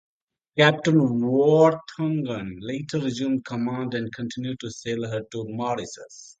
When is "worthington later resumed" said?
1.21-3.45